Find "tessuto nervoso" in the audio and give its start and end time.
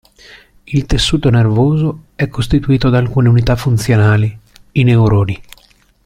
0.87-2.05